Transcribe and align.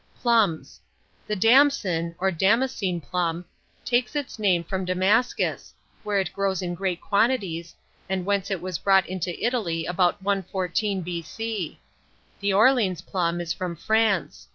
PLUMS. 0.19 0.81
The 1.27 1.35
Damson, 1.35 2.15
or 2.17 2.31
Damascene 2.31 2.99
plum, 3.01 3.45
takes 3.85 4.15
its 4.15 4.39
name 4.39 4.63
from 4.63 4.83
Damascus, 4.83 5.75
where 6.01 6.17
it 6.19 6.33
grows 6.33 6.63
in 6.63 6.73
great 6.73 6.99
quantities, 6.99 7.75
and 8.09 8.25
whence 8.25 8.49
it 8.49 8.63
was 8.63 8.79
brought 8.79 9.05
into 9.05 9.29
Italy 9.45 9.85
about 9.85 10.19
114 10.23 11.03
B.C. 11.03 11.79
The 12.39 12.51
Orleans 12.51 13.03
plum 13.03 13.39
is 13.39 13.53
from 13.53 13.75
France. 13.75 14.47